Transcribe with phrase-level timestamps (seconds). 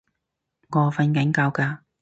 [0.71, 1.81] 我訓緊覺㗎